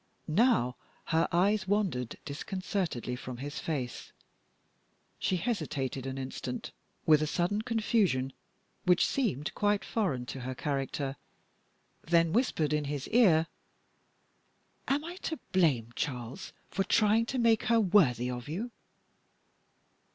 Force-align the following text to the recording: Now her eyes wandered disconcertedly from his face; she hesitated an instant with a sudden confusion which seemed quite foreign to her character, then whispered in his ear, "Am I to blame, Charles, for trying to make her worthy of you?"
Now 0.27 0.77
her 1.13 1.27
eyes 1.31 1.67
wandered 1.67 2.17
disconcertedly 2.25 3.15
from 3.15 3.37
his 3.37 3.59
face; 3.59 4.11
she 5.19 5.37
hesitated 5.37 6.07
an 6.07 6.17
instant 6.17 6.71
with 7.05 7.21
a 7.21 7.27
sudden 7.27 7.61
confusion 7.61 8.33
which 8.83 9.05
seemed 9.05 9.53
quite 9.53 9.85
foreign 9.85 10.25
to 10.25 10.39
her 10.39 10.55
character, 10.55 11.17
then 12.03 12.33
whispered 12.33 12.73
in 12.73 12.85
his 12.85 13.07
ear, 13.09 13.45
"Am 14.87 15.03
I 15.03 15.17
to 15.17 15.37
blame, 15.51 15.91
Charles, 15.95 16.51
for 16.71 16.83
trying 16.83 17.27
to 17.27 17.37
make 17.37 17.65
her 17.65 17.79
worthy 17.79 18.31
of 18.31 18.49
you?" 18.49 18.71